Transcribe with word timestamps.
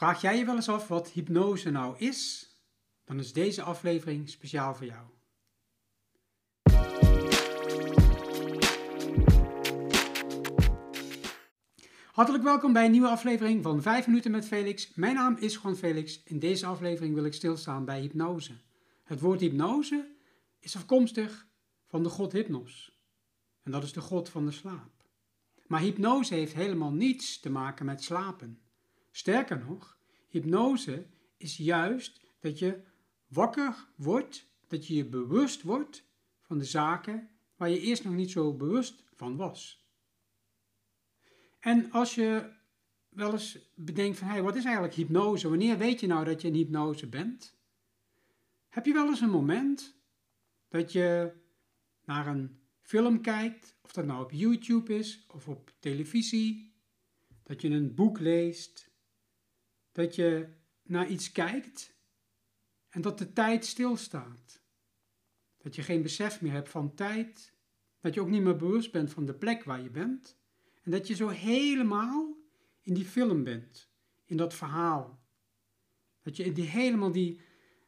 Vraag 0.00 0.20
jij 0.20 0.38
je 0.38 0.44
wel 0.44 0.54
eens 0.54 0.68
af 0.68 0.88
wat 0.88 1.10
hypnose 1.10 1.70
nou 1.70 1.98
is? 1.98 2.50
Dan 3.04 3.18
is 3.18 3.32
deze 3.32 3.62
aflevering 3.62 4.28
speciaal 4.28 4.74
voor 4.74 4.86
jou. 4.86 5.06
Hartelijk 12.12 12.44
welkom 12.44 12.72
bij 12.72 12.84
een 12.84 12.90
nieuwe 12.90 13.08
aflevering 13.08 13.62
van 13.62 13.82
5 13.82 14.06
minuten 14.06 14.30
met 14.30 14.46
Felix. 14.46 14.94
Mijn 14.94 15.14
naam 15.14 15.36
is 15.36 15.58
Juan 15.62 15.76
Felix. 15.76 16.22
In 16.24 16.38
deze 16.38 16.66
aflevering 16.66 17.14
wil 17.14 17.24
ik 17.24 17.34
stilstaan 17.34 17.84
bij 17.84 18.00
hypnose. 18.00 18.52
Het 19.04 19.20
woord 19.20 19.40
hypnose 19.40 20.16
is 20.58 20.76
afkomstig 20.76 21.46
van 21.86 22.02
de 22.02 22.08
god 22.08 22.32
Hypnos. 22.32 23.00
En 23.62 23.70
dat 23.70 23.82
is 23.82 23.92
de 23.92 24.00
god 24.00 24.28
van 24.28 24.44
de 24.44 24.52
slaap. 24.52 25.08
Maar 25.66 25.80
hypnose 25.80 26.34
heeft 26.34 26.54
helemaal 26.54 26.92
niets 26.92 27.40
te 27.40 27.50
maken 27.50 27.86
met 27.86 28.02
slapen. 28.02 28.60
Sterker 29.12 29.58
nog, 29.58 29.98
hypnose 30.30 31.06
is 31.36 31.56
juist 31.56 32.20
dat 32.40 32.58
je 32.58 32.80
wakker 33.26 33.88
wordt, 33.96 34.46
dat 34.66 34.86
je 34.86 34.94
je 34.94 35.04
bewust 35.04 35.62
wordt 35.62 36.04
van 36.40 36.58
de 36.58 36.64
zaken 36.64 37.28
waar 37.56 37.70
je 37.70 37.80
eerst 37.80 38.04
nog 38.04 38.14
niet 38.14 38.30
zo 38.30 38.54
bewust 38.54 39.04
van 39.14 39.36
was. 39.36 39.88
En 41.58 41.90
als 41.90 42.14
je 42.14 42.52
wel 43.08 43.32
eens 43.32 43.58
bedenkt 43.74 44.18
van, 44.18 44.28
hey, 44.28 44.42
wat 44.42 44.56
is 44.56 44.64
eigenlijk 44.64 44.94
hypnose? 44.94 45.48
Wanneer 45.48 45.78
weet 45.78 46.00
je 46.00 46.06
nou 46.06 46.24
dat 46.24 46.40
je 46.40 46.48
in 46.48 46.54
hypnose 46.54 47.06
bent? 47.06 47.58
Heb 48.68 48.86
je 48.86 48.92
wel 48.92 49.08
eens 49.08 49.20
een 49.20 49.30
moment 49.30 49.96
dat 50.68 50.92
je 50.92 51.32
naar 52.04 52.26
een 52.26 52.60
film 52.80 53.20
kijkt, 53.20 53.76
of 53.82 53.92
dat 53.92 54.06
nou 54.06 54.22
op 54.22 54.30
YouTube 54.30 54.94
is 54.94 55.26
of 55.28 55.48
op 55.48 55.72
televisie, 55.78 56.74
dat 57.42 57.60
je 57.60 57.68
een 57.68 57.94
boek 57.94 58.18
leest, 58.18 58.89
dat 59.92 60.14
je 60.14 60.48
naar 60.82 61.08
iets 61.08 61.32
kijkt 61.32 61.94
en 62.88 63.00
dat 63.00 63.18
de 63.18 63.32
tijd 63.32 63.64
stilstaat. 63.64 64.62
Dat 65.58 65.74
je 65.74 65.82
geen 65.82 66.02
besef 66.02 66.40
meer 66.40 66.52
hebt 66.52 66.68
van 66.68 66.94
tijd, 66.94 67.54
dat 68.00 68.14
je 68.14 68.20
ook 68.20 68.28
niet 68.28 68.42
meer 68.42 68.56
bewust 68.56 68.92
bent 68.92 69.10
van 69.10 69.24
de 69.26 69.34
plek 69.34 69.64
waar 69.64 69.82
je 69.82 69.90
bent 69.90 70.38
en 70.82 70.90
dat 70.90 71.06
je 71.06 71.14
zo 71.14 71.28
helemaal 71.28 72.36
in 72.80 72.94
die 72.94 73.04
film 73.04 73.44
bent, 73.44 73.90
in 74.24 74.36
dat 74.36 74.54
verhaal. 74.54 75.22
Dat 76.22 76.36
je 76.36 76.52
die, 76.52 76.64
helemaal 76.64 77.12
die, 77.12 77.40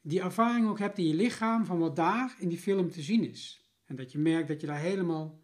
die 0.00 0.20
ervaring 0.20 0.68
ook 0.68 0.78
hebt 0.78 0.98
in 0.98 1.06
je 1.06 1.14
lichaam 1.14 1.64
van 1.64 1.78
wat 1.78 1.96
daar 1.96 2.36
in 2.38 2.48
die 2.48 2.58
film 2.58 2.90
te 2.90 3.02
zien 3.02 3.28
is. 3.30 3.70
En 3.84 3.96
dat 3.96 4.12
je 4.12 4.18
merkt 4.18 4.48
dat 4.48 4.60
je 4.60 4.66
daar 4.66 4.78
helemaal 4.78 5.40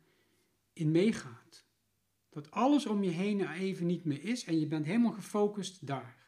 in 0.72 0.90
meegaat. 0.90 1.66
Dat 2.30 2.50
alles 2.50 2.86
om 2.86 3.02
je 3.02 3.10
heen 3.10 3.50
even 3.52 3.86
niet 3.86 4.04
meer 4.04 4.24
is 4.24 4.44
en 4.44 4.60
je 4.60 4.66
bent 4.66 4.86
helemaal 4.86 5.12
gefocust 5.12 5.86
daar. 5.86 6.21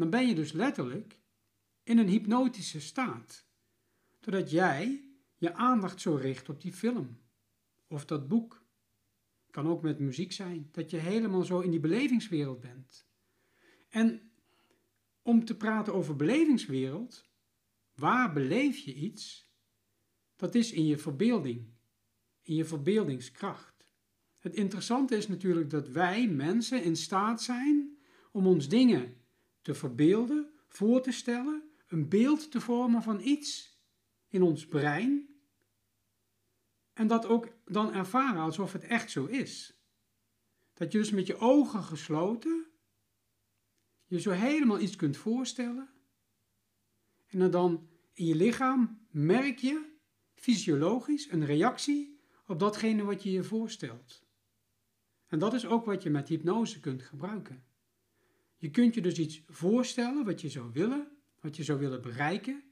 Dan 0.00 0.10
ben 0.10 0.26
je 0.26 0.34
dus 0.34 0.52
letterlijk 0.52 1.18
in 1.82 1.98
een 1.98 2.08
hypnotische 2.08 2.80
staat. 2.80 3.46
Doordat 4.20 4.50
jij 4.50 5.04
je 5.36 5.54
aandacht 5.54 6.00
zo 6.00 6.14
richt 6.14 6.48
op 6.48 6.60
die 6.60 6.72
film 6.72 7.20
of 7.86 8.04
dat 8.04 8.28
boek. 8.28 8.64
Kan 9.50 9.68
ook 9.68 9.82
met 9.82 9.98
muziek 9.98 10.32
zijn, 10.32 10.68
dat 10.72 10.90
je 10.90 10.96
helemaal 10.96 11.42
zo 11.42 11.60
in 11.60 11.70
die 11.70 11.80
belevingswereld 11.80 12.60
bent. 12.60 13.08
En 13.88 14.32
om 15.22 15.44
te 15.44 15.56
praten 15.56 15.94
over 15.94 16.16
belevingswereld, 16.16 17.30
waar 17.94 18.32
beleef 18.32 18.78
je 18.78 18.94
iets? 18.94 19.52
Dat 20.36 20.54
is 20.54 20.72
in 20.72 20.86
je 20.86 20.98
verbeelding, 20.98 21.74
in 22.42 22.54
je 22.54 22.64
verbeeldingskracht. 22.64 23.86
Het 24.38 24.54
interessante 24.54 25.16
is 25.16 25.28
natuurlijk 25.28 25.70
dat 25.70 25.88
wij 25.88 26.28
mensen 26.28 26.82
in 26.82 26.96
staat 26.96 27.42
zijn 27.42 27.98
om 28.32 28.46
ons 28.46 28.68
dingen 28.68 29.18
te 29.70 29.76
verbeelden, 29.76 30.50
voor 30.68 31.02
te 31.02 31.12
stellen, 31.12 31.62
een 31.88 32.08
beeld 32.08 32.50
te 32.50 32.60
vormen 32.60 33.02
van 33.02 33.20
iets 33.20 33.78
in 34.28 34.42
ons 34.42 34.66
brein 34.66 35.28
en 36.92 37.06
dat 37.06 37.26
ook 37.26 37.48
dan 37.64 37.92
ervaren 37.92 38.40
alsof 38.40 38.72
het 38.72 38.84
echt 38.84 39.10
zo 39.10 39.24
is. 39.24 39.80
Dat 40.74 40.92
je 40.92 40.98
dus 40.98 41.10
met 41.10 41.26
je 41.26 41.36
ogen 41.36 41.82
gesloten 41.82 42.66
je 44.06 44.20
zo 44.20 44.30
helemaal 44.30 44.80
iets 44.80 44.96
kunt 44.96 45.16
voorstellen 45.16 45.88
en 47.26 47.50
dan 47.50 47.88
in 48.12 48.26
je 48.26 48.34
lichaam 48.34 49.06
merk 49.10 49.58
je 49.58 49.98
fysiologisch 50.34 51.30
een 51.30 51.44
reactie 51.44 52.20
op 52.46 52.58
datgene 52.58 53.02
wat 53.02 53.22
je 53.22 53.30
je 53.30 53.42
voorstelt. 53.42 54.22
En 55.26 55.38
dat 55.38 55.54
is 55.54 55.66
ook 55.66 55.84
wat 55.84 56.02
je 56.02 56.10
met 56.10 56.28
hypnose 56.28 56.80
kunt 56.80 57.02
gebruiken. 57.02 57.69
Je 58.60 58.70
kunt 58.70 58.94
je 58.94 59.00
dus 59.00 59.18
iets 59.18 59.42
voorstellen 59.48 60.24
wat 60.24 60.40
je 60.40 60.48
zou 60.48 60.70
willen, 60.72 61.08
wat 61.40 61.56
je 61.56 61.64
zou 61.64 61.78
willen 61.78 62.02
bereiken, 62.02 62.62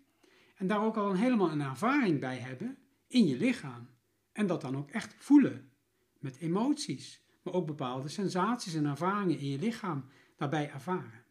en 0.56 0.66
daar 0.66 0.84
ook 0.84 0.96
al 0.96 1.10
een 1.10 1.16
helemaal 1.16 1.50
een 1.50 1.60
ervaring 1.60 2.20
bij 2.20 2.36
hebben 2.36 2.78
in 3.06 3.26
je 3.26 3.36
lichaam. 3.36 3.88
En 4.32 4.46
dat 4.46 4.60
dan 4.60 4.76
ook 4.76 4.90
echt 4.90 5.14
voelen, 5.18 5.70
met 6.18 6.36
emoties, 6.36 7.22
maar 7.42 7.54
ook 7.54 7.66
bepaalde 7.66 8.08
sensaties 8.08 8.74
en 8.74 8.86
ervaringen 8.86 9.38
in 9.38 9.50
je 9.50 9.58
lichaam 9.58 10.04
daarbij 10.36 10.70
ervaren. 10.70 11.24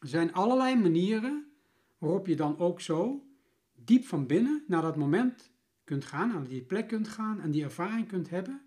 Er 0.00 0.08
zijn 0.08 0.32
allerlei 0.32 0.76
manieren 0.76 1.46
waarop 1.98 2.26
je 2.26 2.36
dan 2.36 2.58
ook 2.58 2.80
zo 2.80 3.26
diep 3.74 4.04
van 4.04 4.26
binnen 4.26 4.64
naar 4.66 4.82
dat 4.82 4.96
moment 4.96 5.50
kunt 5.84 6.04
gaan, 6.04 6.28
naar 6.28 6.48
die 6.48 6.62
plek 6.62 6.88
kunt 6.88 7.08
gaan 7.08 7.40
en 7.40 7.50
die 7.50 7.62
ervaring 7.62 8.08
kunt 8.08 8.30
hebben, 8.30 8.62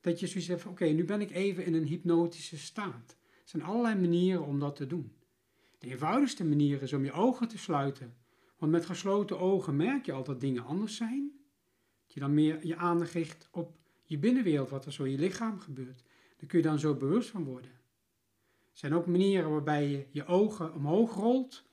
dat 0.00 0.20
je 0.20 0.26
zoiets 0.26 0.48
hebt 0.48 0.62
van 0.62 0.70
oké, 0.70 0.84
nu 0.84 1.04
ben 1.04 1.20
ik 1.20 1.30
even 1.30 1.64
in 1.64 1.74
een 1.74 1.86
hypnotische 1.86 2.58
staat. 2.58 3.18
Zijn 3.44 3.62
allerlei 3.62 4.00
manieren 4.00 4.46
om 4.46 4.58
dat 4.58 4.76
te 4.76 4.86
doen. 4.86 5.12
De 5.78 5.90
eenvoudigste 5.90 6.44
manier 6.44 6.82
is 6.82 6.92
om 6.92 7.04
je 7.04 7.12
ogen 7.12 7.48
te 7.48 7.58
sluiten, 7.58 8.16
want 8.58 8.72
met 8.72 8.86
gesloten 8.86 9.38
ogen 9.38 9.76
merk 9.76 10.06
je 10.06 10.12
al 10.12 10.24
dat 10.24 10.40
dingen 10.40 10.64
anders 10.64 10.96
zijn. 10.96 11.32
Dat 12.04 12.14
je 12.14 12.20
dan 12.20 12.34
meer 12.34 12.66
je 12.66 12.76
aandacht 12.76 13.12
richt 13.12 13.48
op 13.50 13.78
je 14.04 14.18
binnenwereld, 14.18 14.70
wat 14.70 14.86
er 14.86 14.92
zo 14.92 15.04
in 15.04 15.10
je 15.10 15.18
lichaam 15.18 15.58
gebeurt. 15.58 16.02
Daar 16.36 16.48
kun 16.48 16.58
je 16.58 16.64
dan 16.64 16.78
zo 16.78 16.94
bewust 16.94 17.30
van 17.30 17.44
worden. 17.44 17.70
Er 17.70 18.78
zijn 18.78 18.94
ook 18.94 19.06
manieren 19.06 19.50
waarbij 19.50 19.88
je 19.88 20.06
je 20.10 20.26
ogen 20.26 20.74
omhoog 20.74 21.14
rolt 21.14 21.64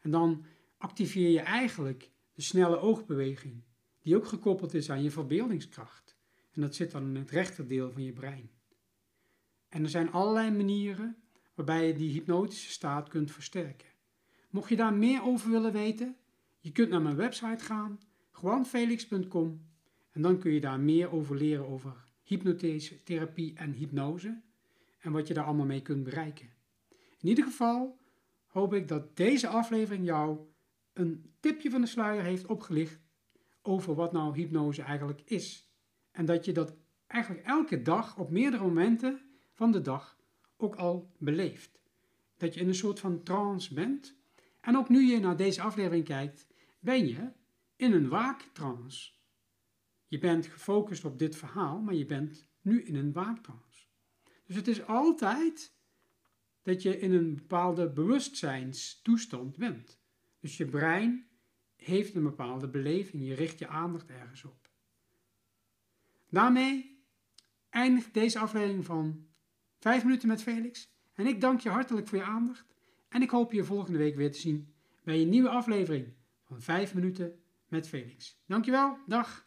en 0.00 0.10
dan 0.10 0.44
activeer 0.78 1.30
je 1.30 1.40
eigenlijk 1.40 2.10
de 2.32 2.42
snelle 2.42 2.78
oogbeweging, 2.78 3.62
die 4.00 4.16
ook 4.16 4.26
gekoppeld 4.26 4.74
is 4.74 4.90
aan 4.90 5.02
je 5.02 5.10
verbeeldingskracht. 5.10 6.16
En 6.52 6.60
dat 6.60 6.74
zit 6.74 6.90
dan 6.90 7.06
in 7.06 7.16
het 7.16 7.30
rechterdeel 7.30 7.90
van 7.92 8.02
je 8.02 8.12
brein. 8.12 8.50
En 9.74 9.82
er 9.82 9.88
zijn 9.88 10.12
allerlei 10.12 10.50
manieren 10.50 11.16
waarbij 11.54 11.86
je 11.86 11.94
die 11.94 12.12
hypnotische 12.12 12.70
staat 12.70 13.08
kunt 13.08 13.32
versterken. 13.32 13.88
Mocht 14.50 14.68
je 14.68 14.76
daar 14.76 14.94
meer 14.94 15.22
over 15.22 15.50
willen 15.50 15.72
weten, 15.72 16.16
je 16.58 16.72
kunt 16.72 16.88
naar 16.88 17.02
mijn 17.02 17.16
website 17.16 17.64
gaan, 17.64 18.00
gewoonfelix.com, 18.30 19.66
en 20.10 20.22
dan 20.22 20.38
kun 20.38 20.52
je 20.52 20.60
daar 20.60 20.80
meer 20.80 21.12
over 21.12 21.36
leren 21.36 21.68
over 21.68 22.04
hypnotherapie 22.22 23.54
en 23.54 23.72
hypnose 23.72 24.40
en 24.98 25.12
wat 25.12 25.26
je 25.28 25.34
daar 25.34 25.44
allemaal 25.44 25.66
mee 25.66 25.82
kunt 25.82 26.04
bereiken. 26.04 26.48
In 27.18 27.28
ieder 27.28 27.44
geval 27.44 27.98
hoop 28.46 28.74
ik 28.74 28.88
dat 28.88 29.16
deze 29.16 29.48
aflevering 29.48 30.04
jou 30.04 30.38
een 30.92 31.32
tipje 31.40 31.70
van 31.70 31.80
de 31.80 31.86
sluier 31.86 32.22
heeft 32.22 32.46
opgelicht 32.46 33.00
over 33.62 33.94
wat 33.94 34.12
nou 34.12 34.34
hypnose 34.34 34.82
eigenlijk 34.82 35.22
is. 35.24 35.72
En 36.10 36.24
dat 36.24 36.44
je 36.44 36.52
dat 36.52 36.76
eigenlijk 37.06 37.46
elke 37.46 37.82
dag 37.82 38.18
op 38.18 38.30
meerdere 38.30 38.62
momenten 38.62 39.32
van 39.54 39.72
de 39.72 39.80
dag 39.80 40.18
ook 40.56 40.74
al 40.74 41.12
beleeft. 41.18 41.80
Dat 42.36 42.54
je 42.54 42.60
in 42.60 42.68
een 42.68 42.74
soort 42.74 43.00
van 43.00 43.22
trance 43.22 43.74
bent. 43.74 44.16
En 44.60 44.76
ook 44.76 44.88
nu 44.88 45.02
je 45.02 45.20
naar 45.20 45.36
deze 45.36 45.62
aflevering 45.62 46.04
kijkt, 46.04 46.46
ben 46.78 47.06
je 47.06 47.32
in 47.76 47.92
een 47.92 48.08
waaktrance. 48.08 49.12
Je 50.06 50.18
bent 50.18 50.46
gefocust 50.46 51.04
op 51.04 51.18
dit 51.18 51.36
verhaal, 51.36 51.80
maar 51.80 51.94
je 51.94 52.06
bent 52.06 52.46
nu 52.60 52.82
in 52.82 52.94
een 52.94 53.12
waaktrance. 53.12 53.86
Dus 54.46 54.56
het 54.56 54.68
is 54.68 54.86
altijd 54.86 55.72
dat 56.62 56.82
je 56.82 56.98
in 56.98 57.12
een 57.12 57.34
bepaalde 57.34 57.90
bewustzijnstoestand 57.90 59.56
bent. 59.56 60.00
Dus 60.40 60.56
je 60.56 60.66
brein 60.66 61.26
heeft 61.76 62.14
een 62.14 62.22
bepaalde 62.22 62.68
beleving, 62.68 63.26
je 63.26 63.34
richt 63.34 63.58
je 63.58 63.68
aandacht 63.68 64.10
ergens 64.10 64.44
op. 64.44 64.68
Daarmee 66.28 67.04
eindigt 67.70 68.14
deze 68.14 68.38
aflevering 68.38 68.84
van 68.84 69.26
5 69.84 70.04
minuten 70.04 70.28
met 70.28 70.42
Felix. 70.42 70.90
En 71.14 71.26
ik 71.26 71.40
dank 71.40 71.60
je 71.60 71.68
hartelijk 71.68 72.08
voor 72.08 72.18
je 72.18 72.24
aandacht. 72.24 72.74
En 73.08 73.22
ik 73.22 73.30
hoop 73.30 73.52
je 73.52 73.64
volgende 73.64 73.98
week 73.98 74.16
weer 74.16 74.32
te 74.32 74.38
zien 74.38 74.74
bij 75.02 75.20
een 75.20 75.28
nieuwe 75.28 75.48
aflevering 75.48 76.12
van 76.42 76.60
5 76.60 76.94
minuten 76.94 77.40
met 77.68 77.88
Felix. 77.88 78.40
Dankjewel, 78.46 78.98
dag! 79.06 79.46